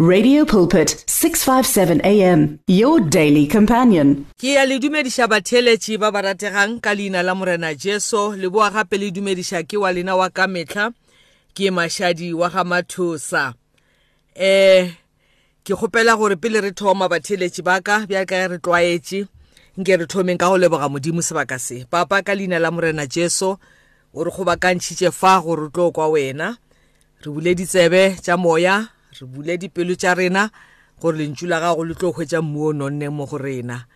Radio 0.00 0.44
Pulpit 0.44 1.04
657 1.06 2.00
AM 2.02 2.58
your 2.66 2.98
daily 2.98 3.46
companion. 3.46 4.26
ke 4.34 4.58
ya 4.58 4.66
le 4.66 4.82
dumediša 4.82 5.30
batheletši 5.30 6.00
ba 6.02 6.10
ba 6.10 6.18
rategang 6.18 6.82
ka 6.82 6.90
leina 6.98 7.22
la 7.22 7.30
morena 7.38 7.70
jesu. 7.78 8.34
Le 8.34 8.50
boa 8.50 8.74
gape 8.74 8.98
le 8.98 9.14
dumediša 9.14 9.62
ke 9.62 9.78
wa 9.78 9.94
lena 9.94 10.16
wa 10.18 10.26
ka 10.34 10.50
metlha 10.50 10.90
ke 11.54 11.70
mašadi 11.70 12.34
wa 12.34 12.50
ga 12.50 12.66
mathosa. 12.66 13.54
Um 14.34 14.90
ke 15.62 15.78
kgopela 15.78 16.18
gore 16.18 16.34
pele 16.42 16.58
re 16.58 16.74
thoma 16.74 17.06
batheletši 17.06 17.62
ba 17.62 17.78
ka 17.78 18.02
bjaka 18.02 18.50
re 18.50 18.58
tlwaetše 18.58 19.28
nke 19.78 19.94
re 19.94 20.06
thomeng 20.10 20.42
ka 20.42 20.50
go 20.50 20.58
leboga 20.58 20.90
modimo 20.90 21.22
sebaka 21.22 21.54
se. 21.62 21.86
Papa 21.86 22.18
ka 22.26 22.34
leina 22.34 22.58
la 22.58 22.74
morena 22.74 23.06
jesu 23.06 23.54
o 24.10 24.24
re 24.26 24.30
kgobakantšhitše 24.34 25.14
fa 25.14 25.38
gore 25.38 25.70
tlo 25.70 25.94
kwa 25.94 26.10
wena. 26.10 26.58
Re 27.22 27.30
bule 27.30 27.54
ditsebe 27.54 28.18
tša 28.18 28.34
moya 28.34 28.90
re 29.14 29.26
bule 29.26 29.58
dipelo 29.58 29.94
tša 29.94 30.14
rena 30.14 30.50
gore 31.00 31.18
lentšu 31.18 31.46
la 31.46 31.60
gago 31.60 31.84
le 31.84 31.94
tlo 31.94 32.10
hwetša 32.10 32.42
mmu 32.42 32.60
o 32.66 32.72
nonne 32.72 33.08
mo 33.10 33.26
go 33.26 33.38
rena. 33.38 33.86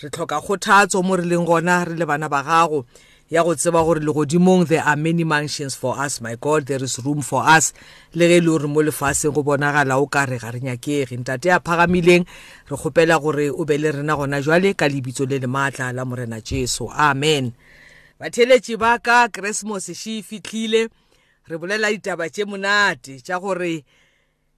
Re 0.00 0.08
tlhoka 0.10 0.40
kgothatso 0.40 1.02
mo 1.02 1.16
re 1.16 1.24
leng 1.24 1.46
gona 1.48 1.84
re 1.84 1.96
le 1.96 2.04
bana 2.04 2.28
ba 2.28 2.42
gago 2.42 2.84
ya 3.30 3.42
go 3.42 3.54
tseba 3.54 3.80
gore 3.82 4.00
legodimong 4.00 4.68
there 4.68 4.84
are 4.84 4.96
many 4.96 5.24
mansions 5.24 5.74
for 5.74 5.98
us 5.98 6.20
my 6.20 6.36
god 6.36 6.66
there 6.66 6.82
is 6.84 6.98
room 7.00 7.22
for 7.22 7.40
us. 7.42 7.72
Le 8.12 8.28
ge 8.28 8.36
e 8.36 8.40
le 8.40 8.52
gore 8.52 8.68
mo 8.68 8.82
lefaseng 8.82 9.32
go 9.32 9.42
bonagala 9.42 9.96
o 9.96 10.06
ka 10.06 10.24
re 10.28 10.38
ga 10.38 10.50
re 10.52 10.60
nyakege. 10.60 11.16
Ntate 11.16 11.48
a 11.52 11.60
phagamileng 11.60 12.26
re 12.68 12.76
kgopela 12.76 13.16
gore 13.20 13.48
o 13.48 13.64
be 13.64 13.78
le 13.78 13.92
rena 13.92 14.16
gona 14.16 14.42
jwale 14.44 14.76
ka 14.76 14.88
lebitso 14.88 15.24
le 15.24 15.38
le 15.40 15.46
maatla 15.48 15.92
la 15.92 16.04
morena 16.04 16.40
jesu. 16.40 16.90
Amen. 16.92 17.52
Batheletši 18.20 18.76
ba 18.76 18.98
ka 19.00 19.28
keresmose 19.28 19.96
še 19.96 20.20
e 20.20 20.22
fitlhile 20.22 20.88
re 21.48 21.56
bolela 21.58 21.88
ditaba 21.92 22.28
tše 22.28 22.44
monate 22.44 23.20
tša 23.24 23.40
gore 23.40 23.84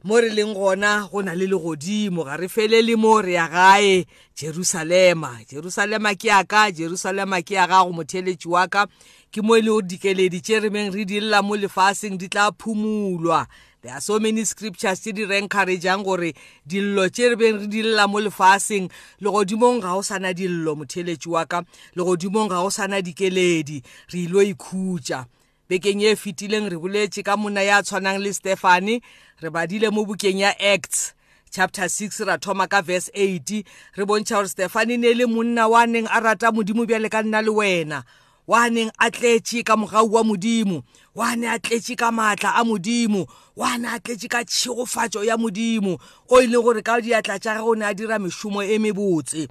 mo 0.04 0.20
re 0.20 0.30
leng 0.30 0.54
gona 0.54 1.08
go 1.10 1.22
na 1.22 1.34
le 1.34 1.46
legodimo 1.46 2.24
ga 2.24 2.36
re 2.36 2.48
felele 2.48 2.94
mo 2.96 3.20
re 3.20 3.32
ya 3.32 3.48
gae 3.48 4.06
jerusalema. 4.36 5.38
Jerusalema 5.50 6.14
ke 6.14 6.28
yaka 6.28 6.70
jerusalema 6.72 7.42
ke 7.42 7.54
ya 7.54 7.66
gago 7.66 7.92
motheletši 7.92 8.48
wa 8.48 8.68
ka. 8.68 8.86
Ke 9.32 9.42
mo 9.42 9.56
e 9.56 9.60
le 9.60 9.70
gore 9.70 9.82
dikeledi 9.82 10.40
tše 10.40 10.60
re 10.60 10.70
meng 10.70 10.94
re 10.94 11.04
di 11.04 11.18
lla 11.20 11.42
mo 11.42 11.56
lefaseng 11.56 12.14
di 12.16 12.28
tla 12.28 12.52
phumulwa. 12.52 13.46
There 13.82 13.92
are 13.92 14.00
so 14.00 14.20
many 14.20 14.44
scriptures 14.44 15.00
tše 15.02 15.12
di 15.12 15.24
re 15.24 15.42
encourageang 15.42 16.04
gore 16.04 16.32
dillo 16.64 17.08
tše 17.10 17.30
re 17.30 17.36
beng 17.36 17.58
re 17.58 17.66
di 17.66 17.82
lla 17.82 18.06
mo 18.06 18.20
lefaseng 18.22 18.86
legodimong 19.20 19.82
ga 19.82 19.98
go 19.98 20.02
sana 20.02 20.30
dillo 20.32 20.78
motheletši 20.78 21.26
wa 21.28 21.42
ka. 21.44 21.64
Legodimong 21.98 22.48
ga 22.48 22.62
go 22.62 22.70
sana 22.70 23.02
dikeledi 23.02 23.82
re 24.14 24.18
ilo 24.22 24.46
ikhutša. 24.46 25.26
Bekeng 25.68 26.02
e 26.02 26.16
fetileng 26.16 26.68
re 26.72 26.76
boletše 26.80 27.22
ka 27.22 27.36
monna 27.36 27.62
ya 27.62 27.82
tshwanang 27.82 28.18
le 28.18 28.32
stefane 28.32 29.02
re 29.42 29.50
badile 29.50 29.90
mo 29.90 30.04
bukeng 30.04 30.40
ya 30.40 30.56
acts 30.56 31.12
chapter 31.50 31.84
6 31.84 32.24
ra 32.24 32.38
thoma 32.38 32.66
ka 32.68 32.80
verse 32.80 33.10
8 33.14 33.64
re 33.96 34.04
bontšha 34.04 34.36
gore 34.36 34.48
stefane 34.48 34.96
ne 34.96 35.12
le 35.14 35.26
monna 35.26 35.68
wa 35.68 35.84
neng 35.86 36.08
a 36.08 36.20
rata 36.20 36.52
modimo 36.52 36.86
bjale 36.88 37.10
ka 37.10 37.22
nna 37.22 37.42
le 37.44 37.50
wena 37.52 38.04
wa 38.48 38.68
neng 38.70 38.90
a 38.98 39.10
tletše 39.10 39.60
ka 39.62 39.76
mogau 39.76 40.08
wa 40.08 40.24
modimo 40.24 40.82
wa 41.14 41.36
ne 41.36 41.46
a 41.52 41.58
tletše 41.58 41.96
ka 41.96 42.08
maatla 42.10 42.56
a 42.56 42.64
modimo 42.64 43.28
wa 43.56 43.76
ne 43.76 43.88
a 43.88 44.00
tletše 44.00 44.28
ka 44.28 44.44
tšhegofatšo 44.44 45.20
ya 45.24 45.36
modimo 45.36 46.00
o 46.32 46.40
e 46.40 46.46
leng 46.48 46.64
gore 46.64 46.80
ka 46.82 46.96
diatla 47.00 47.36
tša 47.38 47.60
gage 47.60 47.68
o 47.68 47.74
ne 47.76 47.84
a 47.84 47.92
dira 47.94 48.16
mešomo 48.18 48.64
e 48.64 48.78
mebotse. 48.80 49.48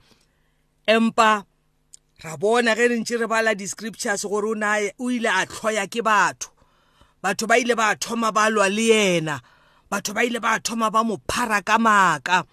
Empa 0.88 1.46
ra 2.24 2.36
bona 2.38 2.74
ge 2.76 2.88
re 2.90 2.98
ntše 2.98 3.20
re 3.22 3.28
bala 3.28 3.54
di-scriptures 3.54 4.26
gore 4.26 4.50
o 5.00 5.10
ile 5.12 5.30
a 5.30 5.46
tlhoya 5.46 5.86
ke 5.86 6.02
batho. 6.02 6.50
Batho 7.22 7.46
ba 7.48 7.60
ile 7.60 7.76
ba 7.76 7.96
thoma 7.96 8.32
ba 8.32 8.50
lwa 8.50 8.68
le 8.70 8.90
yena. 8.90 9.40
Batho 9.92 10.16
ba 10.16 10.26
ile 10.26 10.40
ba 10.40 10.58
thoma 10.60 10.90
ba 10.90 11.04
mo 11.04 11.22
phara 11.30 11.62
ka 11.62 11.78
maaka. 11.78 12.44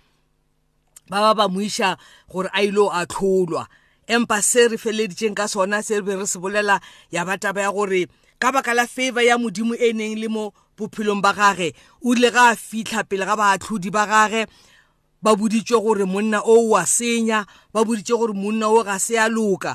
Ba 1.08 1.16
ba 1.16 1.34
ba 1.34 1.48
moiša 1.48 1.96
gore 2.28 2.50
a 2.52 2.60
ile 2.62 2.88
a 2.92 3.06
tlholwa. 3.06 3.66
Empa 4.06 4.42
se 4.42 4.68
re 4.68 4.76
feleditšeng 4.76 5.34
ka 5.34 5.46
sona 5.48 5.82
se 5.82 5.96
re 5.96 6.02
be 6.02 6.12
re 6.14 6.26
se 6.26 6.38
bolela 6.38 6.78
ya 7.10 7.24
ba 7.24 7.38
taba 7.38 7.62
ya 7.62 7.72
gore 7.72 8.04
ka 8.38 8.52
baka 8.52 8.74
la 8.74 8.86
favor 8.86 9.24
ya 9.24 9.38
modimo 9.38 9.72
e 9.80 9.92
neng 9.96 10.20
le 10.20 10.28
mo 10.28 10.52
bophelong 10.76 11.22
ba 11.24 11.32
gage 11.32 11.72
o 12.04 12.12
ile 12.12 12.28
ga 12.30 12.52
a 12.52 12.56
fitlha 12.56 13.08
pele 13.08 13.24
ga 13.24 13.32
baatlhodi 13.32 13.88
ba 13.88 14.04
gage. 14.04 14.44
Ba 15.24 15.32
boditšwe 15.32 15.80
gore 15.80 16.04
monna 16.04 16.44
o 16.44 16.76
wa 16.76 16.84
senya 16.84 17.48
ba 17.72 17.80
boditšwe 17.80 18.16
gore 18.20 18.34
monna 18.36 18.68
o 18.68 18.84
ga 18.84 19.00
se 19.00 19.16
a 19.16 19.24
loka. 19.32 19.72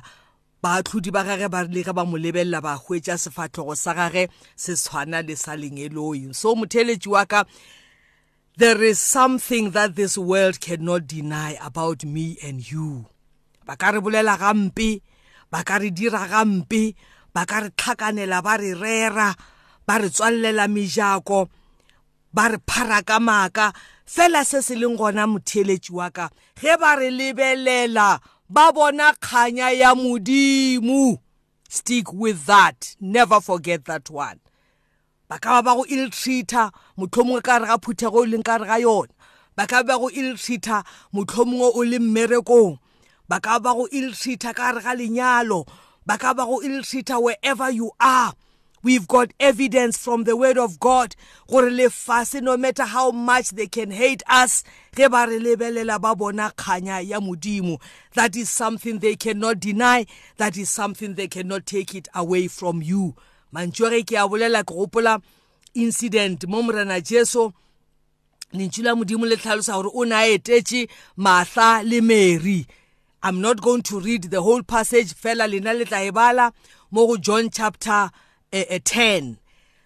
Baatlhodi 0.62 1.10
ba 1.10 1.24
gage 1.26 1.50
ba 1.50 1.66
rile 1.66 1.82
ge 1.82 1.94
ba 1.96 2.06
mo 2.06 2.22
lebelela 2.22 2.62
ba 2.62 2.78
hwetša 2.78 3.18
sefatlhogo 3.18 3.74
sa 3.74 3.98
gage 3.98 4.30
se 4.54 4.78
tshwana 4.78 5.26
le 5.26 5.34
sa 5.34 5.58
lengeloing 5.58 6.36
so 6.36 6.54
motheletši 6.54 7.10
wa 7.10 7.26
ka 7.26 7.48
there 8.60 8.84
is 8.84 9.00
something 9.00 9.72
that 9.72 9.96
this 9.96 10.18
world 10.20 10.60
cannot 10.60 11.08
deny 11.08 11.58
about 11.64 12.04
me 12.04 12.38
and 12.44 12.60
you. 12.70 13.08
Ba 13.66 13.74
ka 13.74 13.90
re 13.90 14.04
bolela 14.04 14.38
gampe 14.38 15.02
ba 15.50 15.64
ka 15.66 15.82
re 15.82 15.90
dira 15.90 16.30
gampe 16.30 16.94
ba 17.34 17.48
ka 17.50 17.66
re 17.66 17.70
tlhakanela 17.74 18.44
ba 18.44 18.60
re 18.60 18.78
rera 18.78 19.34
ba 19.88 19.98
re 19.98 20.14
tswalela 20.14 20.70
mejako 20.70 21.50
ba 22.36 22.54
re 22.54 22.60
phara 22.68 23.02
ka 23.02 23.18
maaka. 23.18 23.74
Fela 24.10 24.44
se 24.46 24.62
se 24.62 24.76
leng 24.76 24.98
gona 24.98 25.28
motheletši 25.30 25.92
wa 25.94 26.10
ka 26.10 26.30
ge 26.58 26.74
ba 26.82 26.96
re 26.98 27.10
lebelela 27.14 28.20
ba 28.50 28.72
bona 28.74 29.14
kganya 29.14 29.70
ya 29.72 29.94
modimo. 29.96 31.22
Stick 31.70 32.12
with 32.14 32.46
that 32.48 32.96
never 33.00 33.40
forget 33.40 33.86
that 33.86 34.10
one. 34.10 34.40
Ba 35.30 35.38
ka 35.38 35.62
ba 35.62 35.64
ba 35.64 35.76
go 35.78 35.86
ill-treater 35.86 36.72
mohlomongwe 36.98 37.44
ka 37.44 37.58
re 37.62 37.68
ga 37.70 37.78
phuthego 37.78 38.26
o 38.26 38.26
leng 38.26 38.44
ka 38.44 38.58
re 38.58 38.66
ga 38.66 38.82
yona. 38.82 39.14
Ba 39.56 39.68
ka 39.68 39.84
ba 39.84 40.00
go 40.02 40.10
ill-treater 40.10 40.82
mohlomongwe 41.14 41.70
o 41.76 41.82
le 41.86 42.00
mmerekong. 42.02 42.80
Ba 43.30 43.40
ka 43.40 43.60
ba 43.60 43.78
go 43.78 43.86
ill-treater 43.94 44.58
ka 44.58 44.74
re 44.74 44.82
ga 44.82 44.98
lenyalo. 44.98 45.70
Ba 46.06 46.18
ka 46.18 46.34
ba 46.34 46.50
go 46.50 46.58
ill-treater 46.66 47.22
wherever 47.22 47.70
you 47.70 47.92
are. 48.02 48.34
We've 48.82 49.08
got 49.08 49.34
evidence 49.40 49.98
from 49.98 50.24
the 50.24 50.38
word 50.38 50.58
of 50.58 50.80
God. 50.80 51.16
Gore 51.48 51.70
lefase 51.70 52.42
no 52.42 52.56
matter 52.56 52.84
how 52.84 53.12
much 53.12 53.50
they 53.50 53.68
can 53.68 53.92
hate 53.92 54.24
us 54.28 54.64
ge 54.96 55.10
ba 55.10 55.26
re 55.28 55.40
lebelela 55.40 56.00
ba 56.00 56.16
bona 56.16 56.52
kganya 56.56 57.06
ya 57.06 57.20
modimo. 57.20 57.82
That 58.14 58.36
is 58.36 58.50
something 58.50 59.00
they 59.00 59.16
cannot 59.16 59.60
deny. 59.60 60.06
That 60.38 60.58
is 60.58 60.70
something 60.70 61.16
they 61.16 61.28
cannot 61.28 61.66
take 61.66 61.94
it 61.94 62.08
away 62.16 62.48
from 62.48 62.82
you. 62.82 63.16
Mantšu 63.54 63.90
ge 63.92 64.06
ke 64.06 64.14
a 64.14 64.28
bolela 64.28 64.64
ke 64.64 64.74
gopola 64.74 65.22
incident. 65.74 66.48
Mo 66.48 66.62
morena 66.62 67.02
jesu 67.02 67.52
lentšu 68.54 68.84
la 68.84 68.96
modimo 68.96 69.28
le 69.28 69.36
tlhalosa 69.36 69.74
gore 69.74 69.92
o 69.94 70.04
ne 70.04 70.16
a 70.16 70.38
etetše 70.38 70.90
martha 71.18 71.82
le 71.84 72.02
mary. 72.02 72.66
I'm 73.22 73.42
not 73.42 73.60
going 73.60 73.82
to 73.84 74.00
read 74.00 74.24
the 74.24 74.42
whole 74.42 74.64
passage 74.64 75.14
fela 75.14 75.50
lena 75.52 75.74
le 75.74 75.84
tla 75.84 76.08
e 76.08 76.12
bala 76.12 76.54
mo 76.90 77.06
go 77.08 77.18
john 77.18 77.50
chapter 77.50 77.92
uh, 77.92 78.06
uh, 78.06 78.10
10 78.52 79.36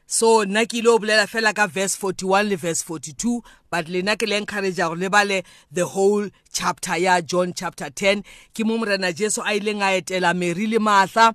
so 0.05 0.45
nna 0.45 0.65
ke 0.65 0.77
ile 0.77 0.89
o 0.89 0.99
bolela 0.99 1.27
fela 1.27 1.53
ka 1.53 1.67
verse 1.67 1.97
41 1.97 2.49
le 2.49 2.55
verse 2.55 2.83
42 2.83 3.41
but 3.71 3.89
lena 3.89 4.15
ke 4.15 4.27
le 4.29 4.37
encouragea 4.41 4.89
gore 4.89 4.99
le 4.99 5.09
bale 5.09 5.43
the 5.71 5.85
whole 5.85 6.29
chapter 6.51 6.97
ya 6.97 7.21
john 7.21 7.53
chapter 7.53 7.89
10 7.89 8.23
ke 8.53 8.65
mo 8.65 8.77
morena 8.77 9.11
jesu 9.11 9.41
a 9.41 9.57
ileng 9.57 9.81
a 9.81 9.89
etela 9.99 10.33
mary 10.33 10.67
le 10.67 10.79
martha. 10.79 11.33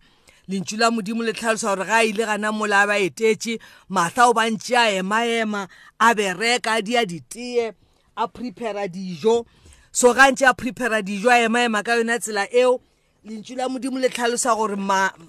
Lentšu 0.49 0.79
la 0.79 0.91
modimo 0.91 1.23
le 1.23 1.33
tlhalosa 1.33 1.77
gore 1.77 1.87
ga 1.87 1.97
a 2.01 2.05
ile 2.05 2.25
gana 2.25 2.53
mola 2.53 2.83
a 2.83 2.87
ba 2.87 2.97
etetše 2.97 3.59
martha 3.89 4.29
o 4.29 4.33
bantše 4.33 4.77
a 4.77 5.03
ema-ema 5.03 5.69
a 6.01 6.15
bereka 6.15 6.79
a 6.79 6.83
dia 6.83 7.05
ditee 7.05 7.73
a 8.17 8.29
prepara 8.29 8.89
dijo. 8.89 9.45
So 9.93 10.15
ga 10.15 10.31
ntse 10.31 10.49
a 10.49 10.55
prepara 10.55 11.03
dijo 11.03 11.29
a 11.29 11.45
ema-ema 11.45 11.85
ka 11.85 11.99
yona 11.99 12.19
tsela 12.19 12.49
eo 12.53 12.81
lentšu 13.27 13.57
la 13.57 13.69
modimo 13.69 13.99
le 13.99 14.09
tlhalosa 14.09 14.55
gore 14.57 14.77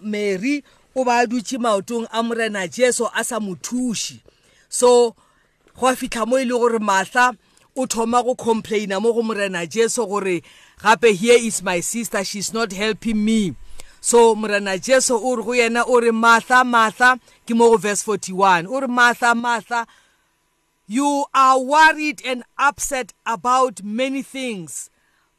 mary 0.02 0.64
o 0.96 1.04
ba 1.04 1.26
dutše 1.26 1.58
maotong 1.58 2.08
a 2.12 2.24
morena 2.24 2.68
jesu 2.68 3.08
a 3.14 3.24
sa 3.24 3.40
mo 3.40 3.56
thuši 3.56 4.22
so 4.70 5.16
go 5.78 5.88
a 5.88 5.96
fitlha 5.96 6.28
mo 6.28 6.38
e 6.38 6.46
le 6.46 6.54
gore 6.54 6.80
martha 6.80 7.34
o 7.76 7.86
thoma 7.86 8.24
go 8.24 8.36
complaina 8.36 9.02
mo 9.02 9.14
go 9.14 9.22
morena 9.22 9.66
jesu 9.66 10.06
gore 10.06 10.42
gape 10.82 11.16
here 11.16 11.38
is 11.38 11.64
my 11.64 11.80
sister 11.80 12.24
she's 12.24 12.54
not 12.54 12.72
helping 12.72 13.24
me. 13.24 13.56
So 14.02 14.36
morena 14.36 14.78
jesu 14.78 15.16
o 15.16 15.36
re 15.36 15.44
go 15.44 15.52
yena 15.52 15.84
o 15.88 16.00
re 16.00 16.12
martha 16.12 16.64
martha 16.64 17.20
ke 17.46 17.56
mo 17.56 17.70
go 17.70 17.78
verse 17.78 18.04
41 18.04 18.68
o 18.68 18.80
re 18.80 18.88
martha 18.88 19.34
martha 19.36 19.88
you 20.88 21.26
are 21.34 21.60
worried 21.60 22.22
and 22.26 22.44
upset 22.58 23.14
about 23.26 23.84
many 23.84 24.22
things. 24.22 24.90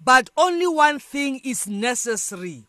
But 0.02 0.30
only 0.36 0.66
one 0.66 0.98
thing 0.98 1.40
is 1.44 1.66
necessary. 1.66 2.66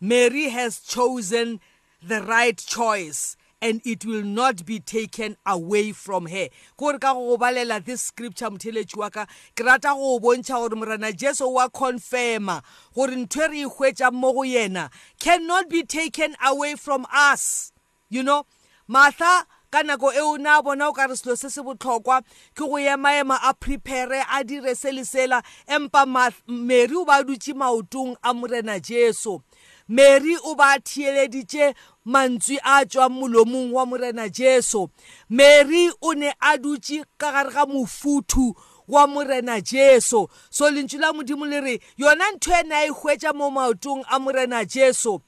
Mary 0.00 0.48
has 0.50 0.80
chosen 0.80 1.60
the 2.02 2.22
right 2.22 2.56
choice 2.58 3.36
and 3.60 3.80
it 3.84 4.04
will 4.04 4.22
not 4.22 4.64
be 4.64 4.78
taken 4.78 5.36
away 5.44 5.92
from 5.92 6.26
her. 6.26 6.48
Gore 6.76 6.98
ka 6.98 7.14
go 7.14 7.36
balela 7.36 7.84
this 7.84 8.02
scripture 8.02 8.46
motheletši 8.46 8.96
wa 8.96 9.08
ka 9.10 9.26
ke 9.56 9.64
rata 9.64 9.88
go 9.88 10.20
bontšha 10.20 10.54
gore 10.54 10.76
morena 10.76 11.12
jesu 11.12 11.48
wa 11.48 11.68
confirma 11.68 12.62
gore 12.94 13.16
ntho 13.16 13.44
e 13.44 13.48
re 13.48 13.62
e 13.62 13.64
hwetšang 13.64 14.12
mo 14.12 14.32
go 14.32 14.42
yena 14.42 14.90
cannot 15.18 15.68
be 15.68 15.82
taken 15.82 16.36
away 16.44 16.76
from 16.76 17.06
us. 17.12 17.72
You 18.08 18.22
know 18.22 18.46
martha 18.86 19.46
ka 19.70 19.82
nako 19.82 20.12
eo 20.12 20.38
na 20.38 20.62
bona 20.62 20.88
o 20.88 20.92
ka 20.92 21.06
re 21.06 21.16
selo 21.16 21.36
se 21.36 21.50
se 21.50 21.62
botlhokwa 21.62 22.22
ke 22.54 22.64
go 22.64 22.78
emaema 22.78 23.38
a 23.42 23.52
prepare 23.54 24.24
a 24.30 24.44
dire 24.44 24.74
se 24.74 24.92
le 24.92 25.02
sela. 25.04 25.42
Empa 25.68 26.06
mary 26.46 26.94
o 26.96 27.04
ba 27.04 27.22
dutse 27.22 27.52
maotong 27.54 28.16
a 28.22 28.32
morena 28.34 28.80
jesu. 28.80 29.42
Mary 29.88 30.36
o 30.44 30.54
ba 30.54 30.78
thieleditše 30.78 31.74
mantswe 32.06 32.58
a 32.64 32.84
tswang 32.84 33.10
molomong 33.10 33.72
wa 33.72 33.84
morena 33.84 34.28
jesu. 34.28 34.88
Mary 35.28 35.90
o 36.02 36.12
ne 36.12 36.32
a 36.40 36.56
dutse 36.58 37.04
ka 37.18 37.32
gare 37.32 37.52
ga 37.52 37.66
mofuthu 37.66 38.54
wa 38.86 39.06
morena 39.06 39.60
jesu. 39.60 40.28
So 40.50 40.70
lentswe 40.70 41.00
la 41.00 41.12
modimo 41.12 41.46
le 41.46 41.60
re 41.60 41.80
yona 41.96 42.32
ntho 42.32 42.52
ene 42.52 42.72
a 42.74 42.86
e 42.86 42.90
hwetša 42.90 43.34
mo 43.34 43.50
maotong 43.50 44.04
a 44.10 44.18
morena 44.18 44.64
jesu. 44.64 45.20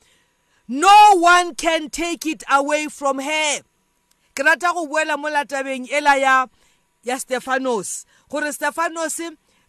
No 0.69 1.17
one 1.17 1.55
can 1.57 1.91
take 1.91 2.25
it 2.27 2.45
away 2.49 2.87
from 2.87 3.19
her. 3.19 3.61
Ke 4.41 4.47
rata 4.47 4.73
go 4.73 4.87
buela 4.87 5.19
mo 5.19 5.29
latabeng 5.29 5.87
ela 5.93 6.17
ya 6.17 6.47
ya 7.05 7.17
stefanos. 7.21 8.07
Gore 8.29 8.53
stefanos 8.53 9.21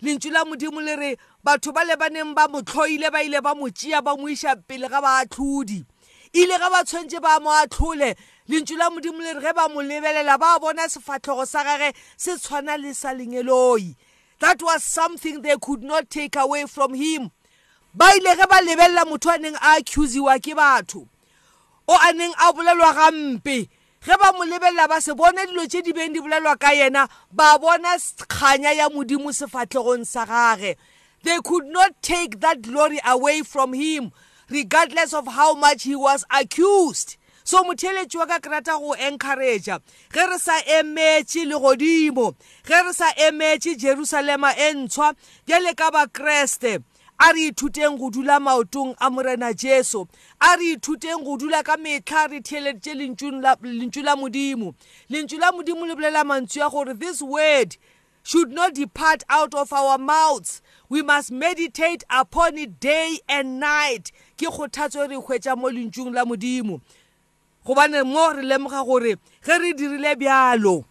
lentswe 0.02 0.32
la 0.32 0.46
modimo 0.46 0.80
le 0.82 0.96
re 0.96 1.18
batho 1.44 1.74
ba 1.74 1.84
le 1.84 1.98
ba 1.98 2.10
neng 2.10 2.34
ba 2.34 2.48
mo 2.48 2.62
tlhoile 2.62 3.12
ba 3.12 3.22
ile 3.22 3.42
ba 3.42 3.54
mo 3.54 3.68
tšea 3.68 4.02
ba 4.02 4.16
mo 4.16 4.28
iša 4.30 4.56
pele 4.66 4.88
ga 4.88 5.02
baatlhodi. 5.02 5.84
Ile 6.34 6.58
ga 6.58 6.70
ba 6.70 6.84
tshwantse 6.86 7.20
ba 7.20 7.40
mo 7.42 7.52
atlhole 7.52 8.16
lentswe 8.48 8.78
la 8.78 8.90
modimo 8.90 9.20
le 9.20 9.34
re 9.34 9.42
ge 9.42 9.54
ba 9.54 9.68
mo 9.68 9.82
lebelela 9.82 10.40
ba 10.40 10.60
bona 10.60 10.88
sefatlhego 10.88 11.46
sa 11.46 11.64
gage 11.64 11.94
se 12.16 12.38
tshwana 12.38 12.78
le 12.80 12.94
sa 12.94 13.12
lenyeloi 13.14 13.96
that 14.40 14.64
was 14.64 14.84
something 14.84 15.42
they 15.42 15.56
could 15.62 15.84
not 15.84 16.10
take 16.10 16.36
away 16.38 16.66
from 16.66 16.94
him. 16.94 17.30
Ba 17.94 18.08
ile 18.16 18.36
ge 18.40 18.48
ba 18.48 18.64
lebelela 18.64 19.04
motho 19.04 19.36
a 19.36 19.38
neng 19.38 19.56
a 19.56 19.84
accusiwa 19.84 20.40
ke 20.40 20.56
batho 20.56 21.10
o 21.88 21.98
a 22.00 22.14
neng 22.14 22.32
a 22.40 22.54
bolelwa 22.54 22.96
gampe. 22.96 23.68
Ge 24.06 24.18
ba 24.18 24.34
mo 24.34 24.44
lebelela 24.46 24.88
ba 24.88 25.02
se 25.02 25.14
bone 25.14 25.46
dilo 25.46 25.66
tše 25.70 25.82
di 25.86 25.94
beng 25.94 26.14
di 26.14 26.20
bolelwa 26.20 26.58
ka 26.60 26.74
yena 26.74 27.08
ba 27.32 27.58
bona 27.62 27.98
kganya 28.28 28.74
ya 28.74 28.90
modimo 28.90 29.30
sefatlhegong 29.30 30.06
sa 30.06 30.26
gage 30.26 30.76
They 31.24 31.38
could 31.44 31.68
not 31.68 32.02
take 32.02 32.40
that 32.40 32.64
glory 32.64 33.00
away 33.06 33.44
from 33.44 33.74
him, 33.74 34.12
regardless 34.50 35.14
of 35.14 35.28
how 35.28 35.54
much 35.54 35.84
he 35.84 35.96
was 35.96 36.26
accused. 36.32 37.18
so 37.44 37.64
motheletši 37.64 38.18
wa 38.18 38.26
ka 38.26 38.40
ke 38.40 38.50
rata 38.52 38.78
go 38.78 38.94
encouragea 38.94 39.80
ge 40.14 40.26
re 40.30 40.38
sa 40.38 40.56
emetše 40.78 41.46
legodimo 41.50 42.36
ge 42.64 42.82
re 42.86 42.94
sa 42.94 43.10
emetše 43.28 43.76
jerusalema 43.82 44.54
e 44.54 44.74
ntshwa 44.74 45.14
bjale 45.46 45.74
ka 45.76 45.90
bakreste 45.92 46.80
a 47.22 47.34
re 47.34 47.52
ithuteng 47.52 48.00
go 48.00 48.10
dula 48.10 48.40
maotong 48.40 48.96
a 49.00 49.10
morena 49.12 49.54
jesu 49.54 50.08
a 50.42 50.58
re 50.58 50.76
ithuteng 50.76 51.24
go 51.24 51.38
dula 51.38 51.64
ka 51.64 51.78
metlha 51.78 52.30
re 52.32 52.42
theeleditše 52.42 52.96
lentšu 52.96 54.04
la 54.04 54.16
modimo. 54.16 54.74
Lentšu 55.10 55.40
la 55.40 55.52
modimo 55.52 55.86
le 55.86 55.96
bolela 55.96 56.24
mantswe 56.24 56.60
ya 56.60 56.70
gore 56.70 56.94
this 56.96 57.22
word 57.22 57.78
should 58.24 58.52
not 58.52 58.74
depart 58.74 59.24
out 59.30 59.54
of 59.54 59.72
our 59.72 60.00
mouths. 60.00 60.62
We 60.90 61.04
must 61.04 61.32
meditate 61.32 62.04
upon 62.10 62.58
it 62.58 62.80
day 62.80 63.20
and 63.30 63.60
night. 63.60 64.12
Ke 64.36 64.50
kgothatso 64.50 65.08
re 65.08 65.16
hwetša 65.16 65.56
mo 65.56 65.70
lentšung 65.70 66.14
la 66.14 66.26
modimo. 66.26 66.82
Gobane 67.64 68.04
mo 68.04 68.34
re 68.34 68.42
lemoga 68.42 68.84
gore 68.84 69.16
ge 69.46 69.60
re 69.60 69.74
dirile 69.74 70.16
bjalo 70.16 70.86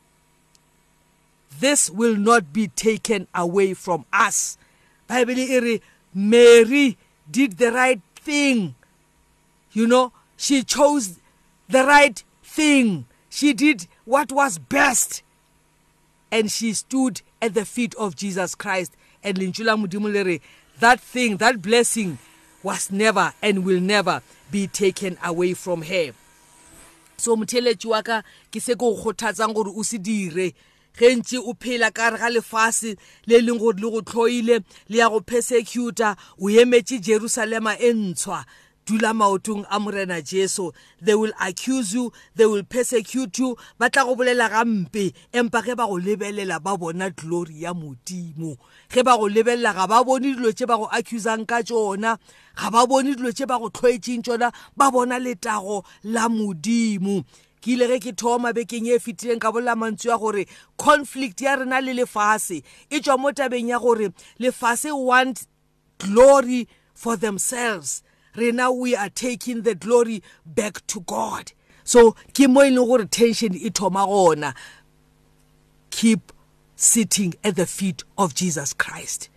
this 1.61 1.91
will 1.91 2.17
not 2.17 2.53
be 2.53 2.69
taken 2.69 3.27
away 3.35 3.75
from 3.75 4.07
us. 4.13 4.57
Bible 5.07 5.39
e 5.39 5.61
re 5.61 5.81
mary 6.15 6.97
did 7.31 7.59
the 7.59 7.73
right 7.73 8.01
thing. 8.17 8.75
You 9.73 9.87
know 9.87 10.13
she 10.37 10.65
chose 10.65 11.19
the 11.69 11.85
right 11.85 12.23
thing. 12.43 13.07
She 13.29 13.53
did 13.53 13.87
what 14.05 14.33
was 14.33 14.59
best. 14.59 15.23
And 16.33 16.51
she 16.51 16.73
stood 16.73 17.23
at 17.43 17.55
the 17.55 17.65
feet 17.65 17.95
of 17.97 18.17
jesus 18.17 18.55
christ. 18.55 18.97
And 19.23 19.39
lentswe 19.39 19.65
la 19.65 19.77
modimo 19.77 20.13
le 20.13 20.25
re 20.25 20.41
that 20.81 21.01
thing 21.01 21.37
that 21.37 21.61
blessing 21.61 22.19
was 22.63 22.91
never 22.91 23.33
and 23.43 23.65
will 23.65 23.81
never 23.81 24.23
be 24.51 24.67
taken 24.67 25.17
away 25.23 25.55
from 25.55 25.83
her. 25.83 26.13
So 27.17 27.37
motheletši 27.37 27.87
wa 27.87 28.03
ka 28.03 28.23
ke 28.51 28.61
se 28.61 28.75
ke 28.75 28.79
go 28.79 28.95
kgothatsang 28.97 29.55
gore 29.55 29.73
o 29.77 29.83
se 29.83 29.99
dire. 29.99 30.53
Ge 30.99 31.15
ntse 31.17 31.39
o 31.39 31.55
phela 31.55 31.91
ka 31.91 32.11
re 32.11 32.19
ga 32.19 32.31
lefase 32.31 32.97
le 33.27 33.41
leng 33.41 33.59
gore 33.59 33.79
le 33.81 33.91
go 33.91 34.01
tlhoile 34.03 34.63
le 34.89 34.97
ya 34.99 35.09
go 35.09 35.21
persecuta 35.21 36.17
o 36.39 36.51
emetše 36.51 36.99
jerusalema 36.99 37.77
e 37.79 37.93
ntshwa. 37.93 38.45
Dula 38.91 39.15
maotong 39.15 39.65
a 39.71 39.79
morena 39.79 40.21
jesu. 40.21 40.73
They 41.01 41.15
will 41.15 41.33
accuse 41.41 41.95
you 41.95 42.13
they 42.35 42.47
will 42.47 42.65
persecute 42.65 43.39
you. 43.39 43.57
Ba 43.79 43.89
tla 43.89 44.05
go 44.05 44.17
bolela 44.17 44.51
gampe 44.51 45.15
empa 45.33 45.63
ge 45.63 45.77
ba 45.77 45.87
go 45.87 45.95
lebelela 45.95 46.59
ba 46.61 46.77
bona 46.77 47.11
glory 47.11 47.63
ya 47.63 47.73
modimo. 47.73 48.57
Ge 48.91 49.05
ba 49.05 49.17
go 49.17 49.29
lebelela 49.29 49.75
ga 49.75 49.87
ba 49.87 50.03
bone 50.03 50.35
dilo 50.35 50.51
tše 50.51 50.67
ba 50.67 50.77
go 50.77 50.91
accusang 50.91 51.47
ka 51.47 51.63
tšona 51.63 52.19
ga 52.57 52.71
ba 52.71 52.87
bone 52.87 53.15
dilo 53.15 53.31
tše 53.31 53.47
ba 53.47 53.63
go 53.63 53.71
tlhoetšeng 53.71 54.27
tšona 54.27 54.51
ba 54.77 54.91
bona 54.91 55.23
letago 55.23 55.85
la 56.11 56.27
modimo. 56.29 57.23
Ke 57.61 57.77
ile 57.77 57.87
ge 57.89 58.01
ke 58.01 58.17
thoma 58.17 58.53
bekeng 58.53 58.89
e 58.91 58.99
fetileng 58.99 59.41
ka 59.41 59.53
bolela 59.53 59.77
mantswe 59.77 60.11
ya 60.11 60.19
gore 60.19 60.47
conflict 60.77 61.41
ya 61.41 61.57
rena 61.57 61.81
le 61.81 61.95
lefase 61.95 62.63
e 62.91 63.01
tswa 63.01 63.19
mo 63.19 63.33
tabeng 63.33 63.69
ya 63.69 63.79
gore 63.79 64.13
lefase 64.39 64.93
want 64.93 65.47
glory 65.99 66.69
for 66.95 67.17
themselves. 67.17 68.03
Rena 68.37 68.71
we 68.71 68.95
are 68.95 69.09
taking 69.09 69.63
the 69.63 69.75
glory 69.75 70.23
back 70.45 70.87
to 70.89 71.01
god. 71.01 71.53
So 71.85 72.13
ke 72.35 72.49
mo 72.49 72.61
e 72.61 72.71
leng 72.71 72.87
gore 72.87 73.05
tension 73.07 73.55
e 73.55 73.71
thoma 73.71 74.07
gona. 74.07 74.55
Keep 75.91 76.33
sitting 76.77 77.35
at 77.43 77.57
the 77.57 77.67
feet 77.67 78.05
of 78.19 78.35
jesus 78.35 78.73
christ. 78.73 79.30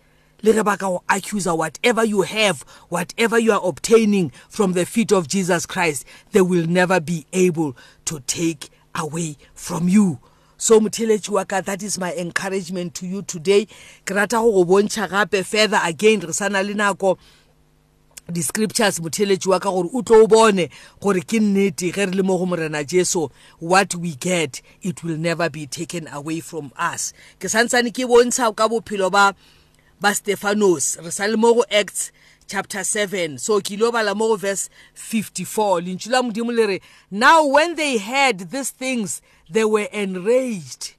Le 0.44 0.52
ge 0.52 0.62
ba 0.62 0.76
ka 0.76 0.88
go 0.92 1.02
accusa 1.08 1.56
whatever 1.56 2.04
you 2.04 2.22
have 2.22 2.62
whatever 2.88 3.38
you 3.38 3.50
are 3.50 3.64
obtaining 3.64 4.30
from 4.48 4.74
the 4.74 4.84
feet 4.84 5.10
of 5.10 5.26
jesus 5.26 5.66
christ 5.66 6.04
they 6.32 6.42
will 6.42 6.66
never 6.66 7.00
be 7.00 7.26
able 7.32 7.74
to 8.04 8.20
take 8.20 8.70
away 8.94 9.36
from 9.54 9.88
you. 9.88 10.18
So 10.56 10.80
motheletši 10.80 11.30
wa 11.30 11.44
ka 11.44 11.60
that 11.62 11.82
is 11.82 11.98
my 11.98 12.14
encouragement 12.14 12.94
to 12.96 13.06
you 13.06 13.22
today. 13.22 13.66
Ke 14.04 14.14
rata 14.14 14.36
go 14.36 14.52
go 14.52 14.64
bontšha 14.64 15.08
gape 15.10 15.44
further 15.44 15.80
again 15.82 16.20
re 16.20 16.32
sa 16.32 16.48
na 16.48 16.60
le 16.60 16.74
nako. 16.74 17.18
Di-scriptures 18.30 19.00
motheletši 19.00 19.46
wa 19.48 19.58
ka 19.58 19.70
gore 19.70 19.90
o 19.92 20.02
tlo 20.02 20.22
o 20.22 20.26
bone 20.26 20.70
gore 21.00 21.20
ke 21.20 21.42
nnete 21.42 21.92
ge 21.92 22.06
re 22.06 22.12
le 22.12 22.22
mo 22.22 22.38
go 22.38 22.46
morena 22.46 22.84
jesu. 22.84 23.28
What 23.58 23.94
we 23.96 24.14
get 24.14 24.62
it 24.80 25.02
will 25.02 25.18
never 25.18 25.50
be 25.50 25.66
taken 25.66 26.08
away 26.08 26.40
from 26.40 26.72
us. 26.78 27.12
Ke 27.38 27.50
santsane 27.50 27.92
ke 27.92 28.08
bontsha 28.08 28.54
ka 28.56 28.68
bophelo 28.68 29.10
ba 29.10 29.34
ba 30.04 30.12
stefanos 30.12 31.00
re 31.00 31.10
sa 31.10 31.24
le 31.24 31.40
mo 31.40 31.54
go 31.56 31.64
acts 31.72 32.12
chapter 32.46 32.84
7 32.84 33.40
so 33.40 33.56
ke 33.64 33.80
ilo 33.80 33.88
bala 33.88 34.12
mo 34.12 34.28
go 34.28 34.36
verse 34.36 34.68
54 34.92 35.80
lentšu 35.88 36.12
la 36.12 36.20
modimo 36.20 36.52
le 36.52 36.66
re 36.76 36.78
now 37.10 37.40
when 37.48 37.72
they 37.80 37.96
heard 37.96 38.52
these 38.52 38.68
things 38.68 39.24
they 39.48 39.64
were 39.64 39.88
enraged 39.96 40.92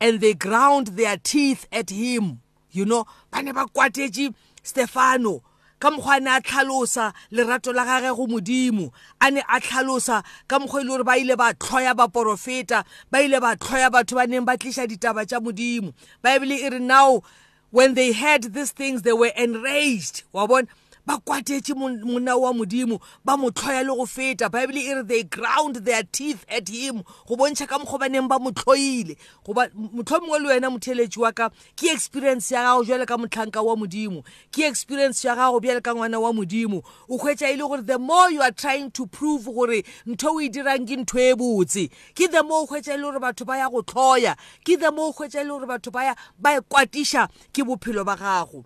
and 0.00 0.20
they 0.20 0.34
ground 0.34 0.88
their 0.88 1.16
teeth 1.18 1.66
at 1.70 1.90
him. 1.90 2.40
You 2.72 2.86
know 2.86 3.06
ba 3.30 3.42
ne 3.42 3.52
ba 3.52 3.66
kwatetše 3.66 4.34
stefano. 4.62 5.42
Ka 5.78 5.90
mokgwa 5.90 6.16
a 6.16 6.20
ne 6.20 6.30
a 6.30 6.40
tlhalosa 6.40 7.12
lerato 7.32 7.74
la 7.74 7.84
gage 7.84 8.16
go 8.16 8.26
modimo. 8.26 8.92
A 9.20 9.30
ne 9.30 9.40
a 9.40 9.60
tlhalosa 9.60 10.24
ka 10.48 10.58
mokgwa 10.58 10.80
e 10.80 10.84
le 10.84 10.88
gore 10.88 11.04
ba 11.04 11.18
ile 11.18 11.36
ba 11.36 11.52
tlhoya 11.54 11.94
baporofeta 11.94 12.84
ba 13.10 13.18
ile 13.18 13.40
ba 13.40 13.56
tlhoya 13.56 13.90
batho 13.90 14.14
ba 14.14 14.26
neng 14.26 14.44
ba 14.44 14.56
tliša 14.56 14.88
ditaba 14.88 15.26
tša 15.26 15.40
modimo. 15.40 15.92
Baebele 16.22 16.64
e 16.64 16.70
re 16.70 16.78
now 16.78 17.22
when 17.70 17.94
they 17.94 18.12
heard 18.12 18.42
these 18.54 18.72
things 18.72 19.02
they 19.02 19.12
were 19.12 19.32
enraged. 19.36 20.22
Wa 20.32 20.46
bona 20.46 20.68
ba 21.06 21.18
kwatetše 21.18 21.74
monna 21.74 22.36
wa 22.36 22.52
modimo 22.52 23.00
ba 23.24 23.36
mo 23.36 23.50
tlhoya 23.50 23.82
le 23.82 23.94
go 23.94 24.06
feta. 24.06 24.50
Bible 24.50 24.78
e 24.78 24.94
re 24.94 25.02
they 25.02 25.22
ground 25.22 25.76
their 25.76 26.02
teeth 26.02 26.44
at 26.48 26.68
him. 26.68 27.02
Go 27.26 27.36
bontšha 27.36 27.66
ka 27.66 27.78
mokgwa 27.78 28.00
ba 28.00 28.08
neng 28.08 28.28
ba 28.28 28.38
mo 28.38 28.50
tlhoile. 28.50 29.16
Goba 29.44 29.68
motlho 29.74 30.20
mongwe 30.20 30.38
le 30.40 30.48
wena 30.48 30.70
motheletši 30.70 31.18
wa 31.18 31.32
ka 31.32 31.50
ke 31.76 31.92
experience 31.92 32.50
ya 32.50 32.62
gago 32.62 32.84
jale 32.84 33.06
ka 33.06 33.16
motlhanka 33.16 33.62
wa 33.62 33.76
modimo. 33.76 34.24
Ke 34.52 34.66
experience 34.68 35.24
ya 35.24 35.34
gago 35.34 35.60
bjale 35.60 35.82
ka 35.82 35.94
ngwana 35.94 36.20
wa 36.20 36.32
modimo. 36.32 36.82
O 37.08 37.18
hwetša 37.18 37.52
e 37.52 37.56
le 37.56 37.66
gore 37.68 37.82
the 37.82 37.98
more 37.98 38.30
you 38.30 38.42
are 38.42 38.52
trying 38.52 38.90
to 38.90 39.06
prove 39.06 39.44
gore 39.44 39.82
ntho 40.06 40.34
o 40.34 40.40
e 40.40 40.48
dirang 40.48 40.86
ke 40.86 40.96
ntho 40.96 41.18
e 41.18 41.34
botse 41.34 41.90
ke 42.14 42.30
the 42.30 42.42
more 42.42 42.64
o 42.64 42.66
hwetša 42.66 42.94
e 42.94 42.96
le 42.96 43.02
gore 43.02 43.20
batho 43.20 43.44
ba 43.46 43.58
ya 43.58 43.68
go 43.68 43.82
tlhoya. 43.82 44.36
Ke 44.64 44.78
the 44.78 44.90
more 44.90 45.08
o 45.08 45.12
hwetša 45.12 45.40
e 45.40 45.44
le 45.44 45.50
gore 45.50 45.66
batho 45.66 45.90
ba 45.90 46.56
e 46.56 46.60
kwatiša 46.60 47.28
ke 47.52 47.64
bophelo 47.64 48.04
ba 48.04 48.16
gago. 48.16 48.64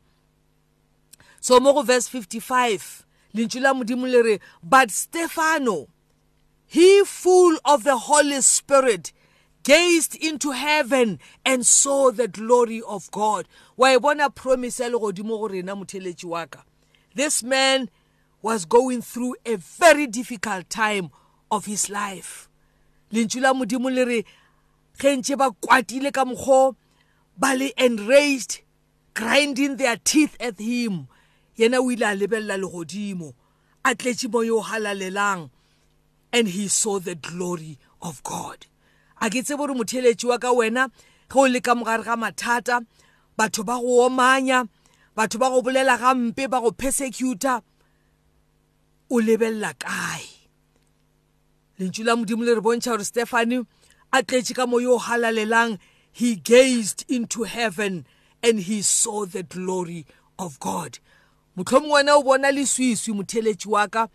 So 1.45 1.61
mo 1.61 1.75
go 1.75 1.83
verse 1.83 2.09
55 2.09 3.05
lentšu 3.35 3.61
la 3.61 3.75
modimo 3.75 4.09
le 4.09 4.23
re 4.23 4.39
but 4.63 4.91
stefano 4.91 5.89
he 6.67 7.05
full 7.05 7.59
of 7.67 7.85
the 7.85 7.97
holy 8.09 8.41
spirit 8.41 9.13
gazed 9.63 10.15
into 10.15 10.53
heaven 10.53 11.19
and 11.45 11.67
saw 11.67 12.11
the 12.11 12.29
glory 12.29 12.81
of 12.87 13.11
god. 13.11 13.47
Wa 13.77 13.89
e 13.89 13.99
bona 13.99 14.31
promise 14.31 14.81
ya 14.81 14.89
legodimo 14.89 15.39
go 15.39 15.49
rena 15.49 15.77
motheletši 15.77 16.25
wa 16.25 16.47
ka. 16.47 16.65
This 17.15 17.43
man 17.43 17.91
was 18.43 18.65
going 18.65 19.03
through 19.03 19.37
a 19.45 19.57
very 19.57 20.07
difficult 20.07 20.71
time 20.71 21.11
of 21.51 21.67
his 21.67 21.91
life. 21.91 22.49
Lentšu 23.13 23.43
la 23.43 23.53
modimo 23.53 23.95
le 23.95 24.05
re 24.05 24.25
ge 24.99 25.17
ntse 25.17 25.37
ba 25.37 25.51
kwatile 25.51 26.13
ka 26.13 26.25
mokgwa 26.25 26.75
ba 27.37 27.55
le 27.55 27.73
enraged 27.77 28.63
grinding 29.15 29.77
their 29.77 29.97
teeth 29.97 30.37
at 30.41 30.59
him. 30.59 31.09
Yena 31.57 31.81
o 31.81 31.91
ile 31.91 32.07
a 32.07 32.15
lebelela 32.15 32.57
legodimo 32.59 33.35
a 33.85 33.95
tletše 33.95 34.31
mo 34.31 34.41
yo 34.41 34.61
halalelang 34.61 35.51
and 36.33 36.49
he 36.49 36.69
saw 36.69 36.99
the 36.99 37.15
glory 37.15 37.79
of 38.03 38.23
god. 38.23 38.67
A 39.21 39.31
ke 39.31 39.45
tsebe 39.45 39.59
gore 39.59 39.75
motheletši 39.75 40.29
wa 40.29 40.39
ka 40.39 40.53
wena 40.53 40.91
ge 41.31 41.37
o 41.39 41.47
le 41.47 41.61
ka 41.61 41.75
mogare 41.75 42.05
ga 42.05 42.17
mathata 42.17 42.85
batho 43.39 43.65
ba 43.65 43.79
go 43.79 44.09
omanya 44.09 44.69
batho 45.17 45.39
ba 45.39 45.51
go 45.51 45.63
bolela 45.63 45.99
gampe 45.99 46.51
ba 46.51 46.61
go 46.61 46.73
persecuta 46.73 47.63
o 49.11 49.21
lebelela 49.21 49.75
kae? 49.79 50.27
Lentšu 51.79 52.05
la 52.05 52.17
modimo 52.17 52.45
le 52.45 52.55
re 52.55 52.61
bontšha 52.61 52.97
gore 52.97 53.05
stefane 53.05 53.67
a 54.13 54.23
tletše 54.23 54.55
ka 54.55 54.67
mo 54.67 54.79
yo 54.79 54.99
halalelang 54.99 55.79
he 56.11 56.37
gazed 56.37 57.05
into 57.09 57.45
heaven 57.45 58.07
and 58.43 58.61
he 58.61 58.83
saw 58.83 59.25
the 59.25 59.43
glory 59.43 60.07
of 60.39 60.59
god. 60.59 60.99
Motlhomong 61.57 61.93
wena 61.93 62.17
o 62.17 62.23
bona 62.23 62.51
leswiswi 62.51 63.15
motheletši 63.15 63.69
wa 63.69 63.87
ka 63.89 64.09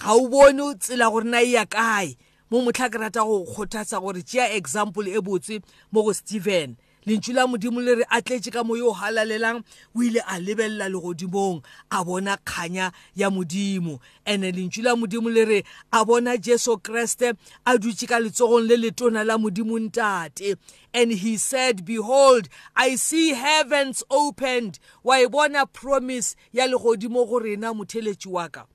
ga 0.00 0.12
o 0.12 0.28
bone 0.28 0.74
tsela 0.78 1.10
gore 1.10 1.24
na 1.24 1.40
e 1.40 1.52
ya 1.52 1.64
kae? 1.64 2.16
Mo 2.50 2.60
motlha 2.60 2.90
ke 2.90 2.98
rata 3.00 3.24
go 3.24 3.44
kgothatsa 3.44 4.00
gore 4.00 4.22
tšea 4.22 4.52
example 4.52 5.08
e 5.08 5.20
botse 5.20 5.62
mo 5.92 6.02
go 6.02 6.12
stephen 6.12 6.76
lentšu 7.06 7.32
la 7.32 7.46
modimo 7.46 7.80
le 7.80 7.94
re 7.94 8.04
a 8.08 8.20
tletše 8.22 8.50
ka 8.52 8.64
mo 8.64 8.76
yo 8.76 8.88
o 8.88 8.92
halalelang 8.92 9.64
o 9.94 10.02
ile 10.02 10.20
a 10.26 10.40
lebelela 10.40 10.88
legodimong 10.88 11.62
a 11.90 12.04
bona 12.04 12.36
kganya 12.36 12.92
ya 13.14 13.30
modimo. 13.30 14.00
And-e 14.26 14.52
lentšu 14.52 14.82
la 14.82 14.96
modimo 14.96 15.30
le 15.30 15.44
re 15.44 15.64
a 15.92 16.04
bona 16.04 16.36
jesu 16.36 16.78
kreste 16.78 17.36
a 17.66 17.76
dutše 17.78 18.08
ka 18.08 18.18
letsogong 18.18 18.68
le 18.68 18.76
letona 18.76 19.24
la 19.24 19.36
modimo 19.36 19.78
ntate. 19.78 20.56
And 20.94 21.12
he 21.12 21.36
said 21.36 21.84
behold 21.84 22.48
i 22.76 22.96
see 22.96 23.34
heavens 23.34 24.02
opened. 24.10 24.78
Wa 25.02 25.18
e 25.20 25.26
bona 25.26 25.66
promise 25.66 26.36
ya 26.52 26.66
legodimo 26.66 27.28
go 27.28 27.38
rena 27.38 27.74
motheletši 27.74 28.26
wa 28.26 28.48
ka. 28.48 28.66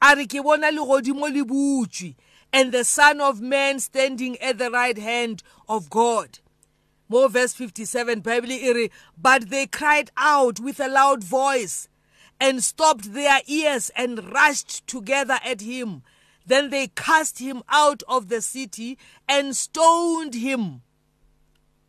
A 0.00 0.16
re 0.16 0.26
ke 0.26 0.42
bona 0.42 0.70
legodimo 0.70 1.28
le 1.28 1.44
butswe 1.44 2.14
and 2.52 2.72
the 2.72 2.84
son 2.84 3.20
of 3.20 3.40
man 3.40 3.80
standing 3.80 4.38
at 4.40 4.58
the 4.58 4.70
right 4.70 4.98
hand 4.98 5.42
of 5.68 5.88
god. 5.88 6.38
Mo 7.12 7.28
verse 7.28 7.52
57 7.52 8.20
bible 8.20 8.48
re 8.48 8.90
but 9.16 9.50
they 9.50 9.66
cried 9.66 10.10
out 10.16 10.58
with 10.58 10.80
a 10.80 10.88
loud 10.88 11.22
voice 11.22 11.88
and 12.42 12.64
stopped 12.64 13.14
their 13.14 13.40
ears 13.46 13.92
and 13.94 14.32
rushed 14.32 14.84
together 14.88 15.38
at 15.44 15.60
him. 15.60 16.02
Then 16.44 16.70
they 16.70 16.88
cast 16.88 17.38
him 17.38 17.62
out 17.68 18.02
of 18.08 18.28
the 18.28 18.40
city 18.40 18.98
and 19.28 19.54
stoned 19.54 20.34
him. 20.34 20.82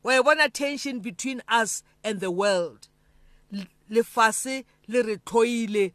Wa 0.04 0.22
bona 0.22 0.50
tension 0.50 1.00
between 1.00 1.42
us 1.48 1.82
and 2.04 2.20
the 2.20 2.30
world. 2.30 2.88
Lefase 3.90 4.64
le 4.88 5.02
re 5.02 5.16
tlhoile 5.26 5.94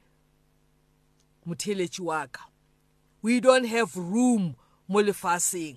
motheletši 1.47 2.01
wa 2.01 2.27
ka. 2.27 2.47
We 3.23 3.39
don't 3.39 3.67
have 3.67 3.97
room 3.97 4.57
mo 4.89 5.05
lefaseng. 5.05 5.77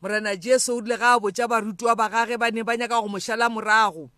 Morena 0.00 0.36
jesu 0.36 0.72
o 0.76 0.80
rile 0.80 0.96
ga 0.96 1.14
a 1.14 1.20
botša 1.20 1.48
barutiwa 1.48 1.96
ba 1.96 2.08
gage 2.08 2.38
ba 2.38 2.50
ne 2.50 2.62
ba 2.62 2.76
nyaka 2.76 3.00
go 3.00 3.08
mošala 3.08 3.50
morago. 3.52 4.10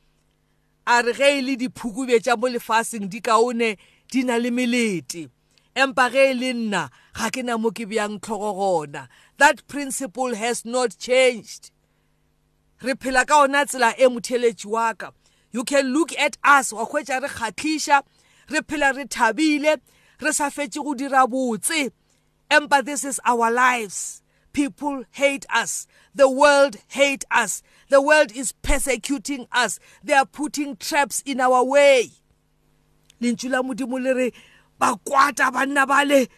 A 0.86 1.02
re 1.02 1.12
ge 1.12 1.38
e 1.38 1.42
le 1.42 1.56
diphukube 1.56 2.22
tša 2.22 2.36
mo 2.38 2.46
lefaseng 2.46 3.08
di 3.10 3.20
kaone 3.20 3.76
di 4.10 4.22
na 4.22 4.36
le 4.38 4.50
melete. 4.50 5.28
Empa 5.74 6.10
ge 6.10 6.30
e 6.30 6.34
le 6.34 6.52
nna 6.54 6.88
ga 7.14 7.30
ke 7.30 7.42
na 7.42 7.58
mo 7.58 7.70
ke 7.70 7.86
bjang 7.86 8.20
tlhogo 8.20 8.54
gona. 8.54 9.08
That 9.38 9.66
principle 9.66 10.34
has 10.34 10.64
not 10.64 10.96
changed. 10.98 11.70
Re 12.82 12.94
phela 12.94 13.26
ka 13.26 13.42
ona 13.42 13.66
tsela 13.66 13.94
e 13.98 14.06
motheletši 14.06 14.66
wa 14.66 14.94
ka. 14.94 15.10
You 15.50 15.64
can 15.64 15.92
look 15.92 16.14
at 16.16 16.38
us 16.44 16.72
wa 16.72 16.86
hwetša 16.86 17.22
re 17.22 17.28
kgatlhiša 17.28 18.02
re 18.50 18.60
phela 18.62 18.94
re 18.94 19.04
thabile 19.04 19.80
re 20.20 20.30
sa 20.32 20.48
fetse 20.48 20.78
go 20.78 20.94
dira 20.94 21.26
botse. 21.26 21.90
Empa 22.48 22.84
this 22.84 23.04
is 23.04 23.20
our 23.24 23.50
lives. 23.50 24.21
People 24.52 25.04
hate 25.10 25.46
us. 25.52 25.86
The 26.14 26.28
world 26.28 26.76
hate 26.88 27.24
us. 27.30 27.62
The 27.88 28.02
world 28.02 28.32
is 28.32 28.52
persecuting 28.52 29.46
us. 29.52 29.78
They 30.04 30.12
are 30.12 30.26
putting 30.26 30.76
traps 30.76 31.22
in 31.24 31.40
our 31.40 31.64
way. 31.64 32.10
Lentšu 33.20 33.50
la 33.50 33.62
modimo 33.62 34.02
le 34.02 34.14
re 34.14 34.32
ba 34.78 34.96
kwata 35.06 35.50
banna 35.52 35.86
bale 35.86 36.28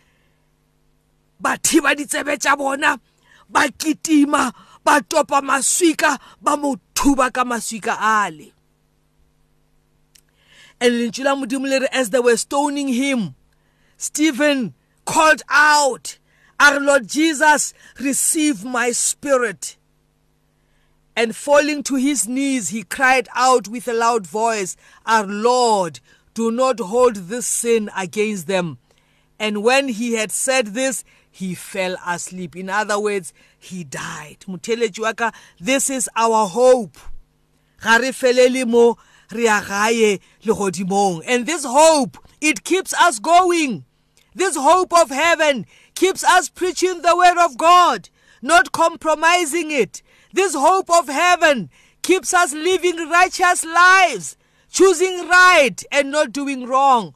ba 1.40 1.56
thiba 1.56 1.94
ditsebe 1.97 2.37
tša 2.37 2.56
bona 2.59 3.00
ba 3.49 3.62
kitima 3.68 4.52
ba 4.85 5.00
topa 5.00 5.40
maswika 5.40 6.18
ba 6.42 6.56
mo 6.56 6.76
thuba 6.94 7.33
ka 7.33 7.44
maswika 7.44 7.97
ale 7.99 8.52
and 10.80 10.92
lentšu 10.92 11.25
la 11.25 11.35
modimo 11.35 11.66
le 11.66 11.80
re 11.80 11.88
as 11.90 12.11
they 12.11 12.21
were 12.21 12.37
stoning 12.37 12.88
him 12.88 13.35
stephen 13.97 14.75
called 15.06 15.42
out 15.49 16.18
Our 16.61 16.80
Lord 16.80 17.08
Jesus, 17.08 17.75
receive 18.00 18.64
my 18.64 18.92
spirit. 18.92 19.76
And 21.16 21.37
falling 21.37 21.82
to 21.84 21.94
his 21.94 22.26
knees, 22.26 22.70
he 22.70 22.82
cried 22.82 23.28
out 23.34 23.68
with 23.68 23.87
a 23.87 23.92
loud 23.92 24.26
voice, 24.26 24.76
Our 25.06 25.26
Lord, 25.26 26.00
do 26.34 26.50
not 26.50 26.80
hold 26.80 27.16
this 27.16 27.46
sin 27.46 27.90
against 27.96 28.46
them. 28.46 28.78
And 29.38 29.62
when 29.62 29.88
he 29.88 30.14
had 30.14 30.32
said 30.32 30.68
this, 30.68 31.04
he 31.30 31.54
fell 31.54 31.96
asleep. 32.06 32.54
In 32.56 32.70
other 32.70 32.99
words, 32.99 33.32
he 33.58 33.84
died. 33.84 34.38
Motheletši 34.49 35.00
wa 35.00 35.12
ka, 35.12 35.32
this 35.61 35.90
is 35.90 36.08
our 36.16 36.46
hope. 36.49 36.96
And 37.84 38.04
this 41.46 41.64
hope, 41.64 42.18
it 42.40 42.64
keeps 42.64 42.94
us 42.94 43.18
going. 43.18 43.84
This 44.34 44.56
hope 44.56 44.92
of 44.92 45.11
heaven 45.11 45.66
keeps 45.94 46.24
us 46.24 46.48
preaching 46.48 47.02
the 47.02 47.16
word 47.16 47.38
of 47.44 47.56
God, 47.56 48.08
not 48.42 48.72
compromising 48.72 49.70
it. 49.70 50.02
This 50.32 50.54
hope 50.54 50.90
of 50.90 51.08
heaven 51.08 51.70
keeps 52.02 52.34
us 52.34 52.52
living 52.52 53.08
righteous 53.08 53.64
lives, 53.64 54.36
choosing 54.70 55.28
right 55.28 55.82
and 55.90 56.10
not 56.10 56.32
doing 56.32 56.66
wrong. 56.66 57.14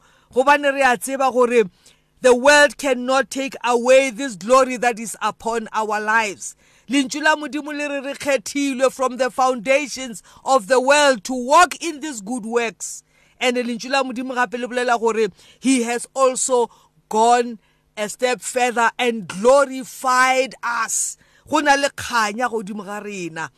The 2.21 2.35
world 2.35 2.77
cannot 2.77 3.29
take 3.29 3.55
away 3.63 4.09
this 4.09 4.35
glory 4.35 4.77
that 4.77 4.99
is 4.99 5.17
upon 5.21 5.67
our 5.73 5.99
lives. 5.99 6.55
lentšu 6.89 7.21
la 7.21 7.35
modimo 7.35 7.71
le 7.71 7.87
re 7.87 7.99
re 7.99 8.13
kgethilwe 8.15 8.91
from 8.91 9.17
the 9.17 9.29
foundations 9.29 10.23
of 10.43 10.65
the 10.65 10.81
world 10.81 11.23
to 11.23 11.33
walk 11.33 11.75
in 11.83 11.99
these 11.99 12.19
good 12.19 12.45
works 12.45 13.03
and 13.39 13.57
lentšu 13.57 13.91
la 13.91 14.01
modimo 14.01 14.33
gape 14.33 14.57
le 14.57 14.67
bolela 14.67 14.99
gore 14.99 15.27
he 15.59 15.83
has 15.83 16.07
also 16.15 16.67
gone 17.07 17.59
a 17.99 18.07
step 18.07 18.41
further 18.41 18.91
and 18.97 19.27
glorified 19.27 20.55
us. 20.63 21.17
Go 21.47 21.59
na 21.59 21.75
le 21.75 21.89
kganya 21.89 22.49
godimo 22.49 22.85
ga 22.85 22.99
rena. 22.99 23.51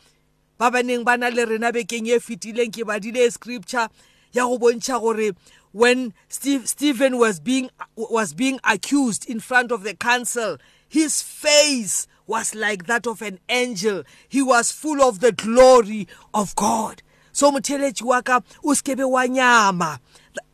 Ba 0.58 0.70
baneng 0.70 1.04
ba 1.04 1.16
na 1.16 1.28
le 1.28 1.46
rena 1.46 1.72
bekeng 1.72 2.08
e 2.08 2.18
fetileng 2.18 2.72
ke 2.74 2.84
badile 2.84 3.30
scripture 3.30 3.88
ya 4.32 4.46
go 4.48 4.58
bontšha 4.58 5.00
gore 5.00 5.32
when 5.72 6.12
Steve, 6.28 6.68
Stephen 6.68 7.16
was 7.18 7.40
being 7.40 7.70
was 7.96 8.34
being 8.34 8.58
accused 8.64 9.28
in 9.30 9.40
front 9.40 9.70
of 9.72 9.84
the 9.84 9.94
council 9.94 10.58
his 10.88 11.22
face 11.22 12.06
was 12.26 12.54
like 12.54 12.86
that 12.86 13.06
of 13.06 13.22
an 13.22 13.38
angel. 13.48 14.02
He 14.28 14.42
was 14.42 14.70
full 14.70 15.02
of 15.02 15.20
the 15.20 15.32
glory 15.32 16.06
of 16.34 16.54
God. 16.54 17.02
So 17.32 17.50
motheletši 17.50 18.02
wa 18.02 18.20
ka 18.20 18.40
o 18.62 18.74
sekebe 18.74 19.08
wa 19.08 19.24
nyama. 19.24 20.00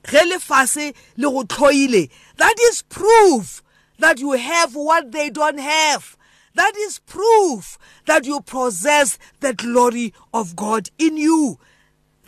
Ge 0.07 0.23
lefase 0.31 0.95
le 1.17 1.31
go 1.31 1.43
tlhoile 1.43 2.09
that 2.37 2.55
is 2.61 2.83
proof 2.83 3.63
that 3.99 4.19
you 4.19 4.33
have 4.33 4.75
what 4.75 5.13
they 5.13 5.31
don't 5.31 5.59
have. 5.59 6.17
That 6.55 6.73
is 6.77 6.99
proof 7.01 7.79
that 8.07 8.27
you 8.27 8.41
possess 8.41 9.19
the 9.41 9.55
glory 9.55 10.13
of 10.33 10.57
God 10.57 10.91
in 10.99 11.17
you. 11.17 11.59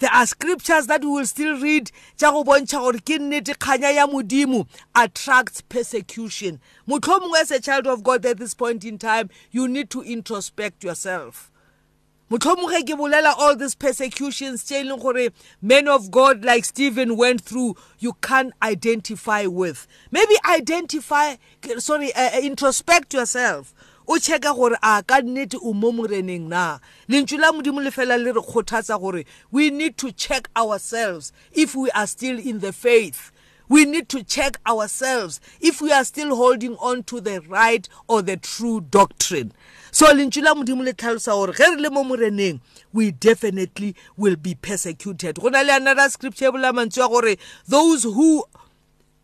There 0.00 0.11
are 0.11 0.25
scriptures 0.25 0.87
that 0.87 1.03
we 1.03 1.09
will 1.09 1.27
still 1.27 1.61
read 1.61 1.91
tša 2.17 2.33
go 2.33 2.43
bontšha 2.43 2.79
gore 2.81 3.00
ke 3.05 3.19
nnete 3.21 3.53
kganya 3.59 3.91
ya 3.95 4.07
modimo 4.07 4.67
attracts 4.95 5.61
persecution 5.61 6.59
mohlomongwe 6.89 7.41
as 7.41 7.50
a 7.50 7.61
child 7.61 7.87
of 7.87 8.03
god 8.03 8.25
at 8.25 8.39
this 8.39 8.55
point 8.55 8.83
in 8.87 8.97
time 8.97 9.29
you 9.50 9.69
need 9.69 9.91
to 9.91 10.00
introspect 10.03 10.83
yourself 10.85 11.50
motlhomoge 12.30 12.87
ke 12.87 12.94
bolela 12.96 13.34
all 13.37 13.56
these 13.56 13.75
persecutions 13.75 14.62
tše 14.62 14.80
e 14.80 14.84
leng 14.84 15.00
gore 15.02 15.30
men 15.60 15.88
of 15.88 16.12
god 16.12 16.44
like 16.44 16.64
stephen 16.64 17.16
went 17.16 17.40
through 17.40 17.75
you 17.99 18.12
can't 18.22 18.52
identify 18.62 19.46
with. 19.46 19.88
Maybe 20.12 20.34
identify 20.49 21.34
sorry 21.78 22.14
uh, 22.14 22.40
introspect 22.40 23.14
yourself. 23.14 23.75
O 24.06 24.14
checka 24.14 24.54
gore 24.54 24.78
a 24.80 25.02
ka 25.02 25.20
nnete 25.20 25.58
o 25.60 25.72
mo 25.72 25.90
moreneng 25.90 26.46
na? 26.46 26.78
Lentšu 27.08 27.40
la 27.40 27.50
modimo 27.50 27.82
le 27.82 27.90
fela 27.90 28.16
le 28.16 28.32
re 28.32 28.40
kgothatsa 28.40 29.00
gore 29.00 29.25
we 29.50 29.70
need 29.70 29.99
to 29.99 30.12
check 30.12 30.49
ourselves 30.56 31.32
if 31.50 31.75
we 31.75 31.90
are 31.90 32.06
still 32.06 32.38
in 32.38 32.60
the 32.60 32.72
faith. 32.72 33.32
We 33.71 33.85
need 33.85 34.09
to 34.11 34.23
check 34.25 34.59
ourselves 34.67 35.41
if 35.61 35.81
we 35.81 35.93
are 35.93 36.05
still 36.05 36.35
holding 36.37 36.75
on 36.77 37.05
to 37.05 37.21
the 37.21 37.41
right 37.43 37.89
or 38.09 38.21
the 38.21 38.37
true 38.37 38.81
doctrine. 38.83 39.53
So 39.93 40.07
lentšu 40.07 40.43
la 40.43 40.55
modimo 40.55 40.85
le 40.85 40.93
tlhalosa 40.93 41.33
gore 41.33 41.53
ge 41.53 41.61
re 41.61 41.77
le 41.81 41.91
mo 41.91 42.03
moreneng 42.05 42.61
we 42.93 43.12
definitely 43.12 43.95
will 44.17 44.37
be 44.37 44.55
persecuted. 44.57 45.37
Go 45.41 45.49
na 45.49 45.62
le 45.62 45.77
another 45.77 46.09
scripture 46.11 46.49
e 46.49 46.50
bola 46.50 46.73
mantswe 46.73 46.99
ya 46.99 47.09
gore 47.09 47.37
those 47.67 48.03
who 48.03 48.45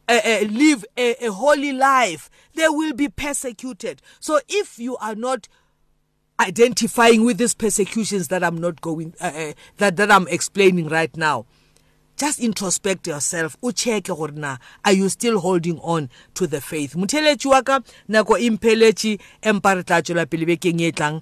uh, 0.08 0.20
uh, 0.24 0.44
live 0.48 0.84
a, 0.96 1.26
a 1.26 1.32
holy 1.32 1.72
life 1.72 2.30
they 2.54 2.68
will 2.68 2.94
be 2.94 3.08
persecuted. 3.08 4.00
So 4.20 4.38
if 4.48 4.78
you 4.78 4.96
are 4.98 5.16
not 5.16 5.48
identifying 6.38 7.24
with 7.24 7.38
these 7.38 7.54
persecutions 7.54 8.28
that 8.28 8.44
I'm 8.44 8.58
not 8.58 8.80
going 8.80 9.14
uh, 9.20 9.32
uh, 9.34 9.52
that 9.78 9.96
that 9.96 10.12
I'm 10.12 10.28
explaining 10.28 10.88
right 10.88 11.14
now 11.16 11.46
just 12.16 12.40
introspect 12.40 13.06
yourself 13.06 13.56
o 13.62 13.70
check 13.72 14.04
gore 14.04 14.32
na 14.32 14.56
are 14.84 14.92
you 14.92 15.08
still 15.08 15.38
holding 15.40 15.78
on 15.80 16.08
to 16.34 16.46
the 16.46 16.60
faith 16.60 16.94
motheletši 16.94 17.46
wa 17.46 17.62
ka 17.62 17.80
nako 18.08 18.38
impheletše 18.38 19.18
empa 19.42 19.74
re 19.74 19.82
tla 19.82 20.02
tšwela 20.02 20.26
pele 20.26 20.46
bekeng 20.46 20.80
e 20.80 20.92
tlang 20.92 21.20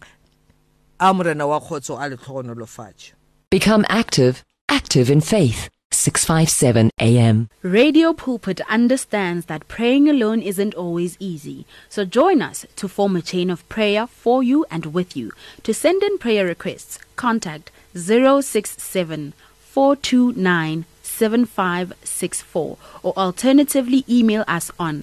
a 0.99 1.15
morena 1.15 1.47
wa 1.47 1.61
kgotso 1.61 1.99
a 1.99 2.09
letlhogonolofatše 2.09 3.13
Become 3.55 3.85
active, 3.89 4.43
active 4.69 5.09
in 5.09 5.21
faith. 5.21 5.71
657 5.93 6.91
AM. 6.99 7.49
Radio 7.63 8.13
Pulpit 8.13 8.61
understands 8.69 9.47
that 9.47 9.69
praying 9.69 10.09
alone 10.09 10.43
isn't 10.43 10.75
always 10.75 11.17
easy. 11.21 11.65
So 11.89 12.05
join 12.05 12.43
us 12.43 12.67
to 12.75 12.89
form 12.89 13.15
a 13.15 13.23
chain 13.23 13.51
of 13.51 13.69
prayer 13.69 14.09
for 14.09 14.43
you 14.43 14.67
and 14.73 14.87
with 14.87 15.17
you. 15.17 15.31
To 15.63 15.73
send 15.73 16.03
in 16.03 16.19
prayer 16.19 16.45
requests, 16.45 16.99
contact 17.15 17.71
067 17.95 19.35
429 19.75 20.85
7564 21.03 22.79
or 23.03 23.13
alternatively 23.17 24.05
email 24.09 24.45
us 24.47 24.71
on 24.79 25.03